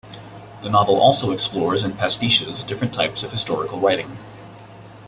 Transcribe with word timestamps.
The 0.63 0.69
novel 0.71 0.99
also 0.99 1.31
explores 1.31 1.83
and 1.83 1.93
pastiches 1.93 2.65
different 2.65 2.91
types 2.91 3.21
of 3.21 3.31
historical 3.31 3.79
writing. 3.79 4.17